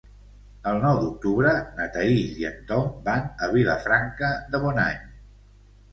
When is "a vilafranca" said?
3.45-4.33